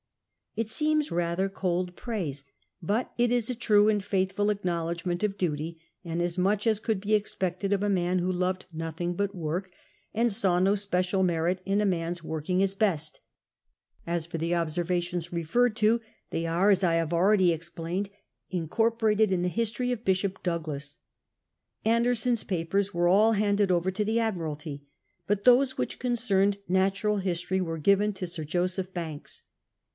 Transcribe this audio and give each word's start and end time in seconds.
It 0.55 0.67
seems 0.69 1.11
rather 1.11 1.47
cold 1.47 1.95
praise, 1.95 2.43
but 2.81 3.13
it 3.17 3.31
is 3.31 3.49
a 3.49 3.55
true 3.55 3.87
and 3.87 4.03
faith 4.03 4.33
ful 4.33 4.49
acknowledgment 4.49 5.23
of 5.23 5.37
duty, 5.37 5.79
and 6.03 6.21
as 6.21 6.37
much 6.39 6.65
as 6.67 6.79
could 6.79 6.99
be 6.99 7.13
expected 7.13 7.71
of 7.71 7.83
a 7.83 7.87
man 7.87 8.17
who 8.19 8.29
loved 8.31 8.65
nothing 8.73 9.13
but 9.13 9.33
work, 9.35 9.71
and 10.13 10.33
saw 10.33 10.55
138 10.55 10.57
CAPTAIN 10.57 10.63
COOK 10.63 10.65
OIIAP. 10.65 10.65
no 10.65 10.75
special 10.75 11.23
merit 11.23 11.61
in 11.65 11.81
a 11.81 11.85
man's 11.85 12.23
working 12.23 12.59
his 12.59 12.73
best. 12.73 13.21
As 14.05 14.25
for 14.25 14.39
the 14.39 14.55
observations 14.55 15.31
referred 15.31 15.75
to, 15.77 16.01
they 16.31 16.45
are, 16.47 16.71
as 16.71 16.83
I 16.83 16.95
have 16.95 17.13
already 17.13 17.53
explained, 17.53 18.09
incorporated 18.49 19.31
in 19.31 19.43
the 19.43 19.47
history 19.49 19.93
by 19.93 20.01
Bishop 20.01 20.41
Douglas. 20.43 20.97
Anderson's 21.85 22.43
papers 22.43 22.93
were 22.93 23.07
all 23.07 23.33
handed 23.33 23.71
over 23.71 23.91
to 23.91 24.03
the 24.03 24.19
Admiralty, 24.19 24.83
but 25.27 25.45
those 25.45 25.77
which 25.77 25.99
concerned 25.99 26.57
natural 26.67 27.17
history 27.17 27.61
were 27.61 27.77
given 27.77 28.11
to 28.13 28.27
Sir 28.27 28.43
Joseph 28.43 28.93
Banks. 28.93 29.43